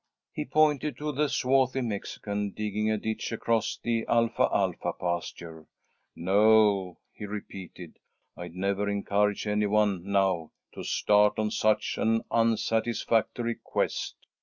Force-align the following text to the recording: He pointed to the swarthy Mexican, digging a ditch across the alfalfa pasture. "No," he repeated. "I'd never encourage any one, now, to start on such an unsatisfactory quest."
He 0.33 0.45
pointed 0.45 0.97
to 0.97 1.11
the 1.11 1.29
swarthy 1.29 1.81
Mexican, 1.81 2.49
digging 2.49 2.89
a 2.89 2.97
ditch 2.97 3.31
across 3.31 3.77
the 3.77 4.03
alfalfa 4.07 4.93
pasture. 4.93 5.67
"No," 6.15 6.97
he 7.13 7.27
repeated. 7.27 7.99
"I'd 8.35 8.55
never 8.55 8.89
encourage 8.89 9.45
any 9.45 9.67
one, 9.67 10.03
now, 10.11 10.53
to 10.73 10.83
start 10.83 11.37
on 11.37 11.51
such 11.51 11.99
an 11.99 12.23
unsatisfactory 12.31 13.59
quest." 13.63 14.15